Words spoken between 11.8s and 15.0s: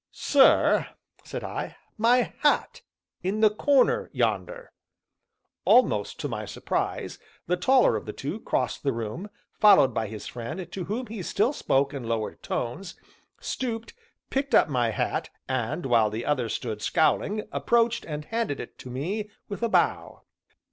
in lowered tones, stooped, picked up my